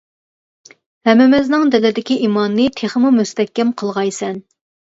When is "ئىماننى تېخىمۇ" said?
2.29-3.15